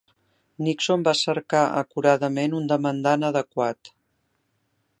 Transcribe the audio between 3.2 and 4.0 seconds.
adequat.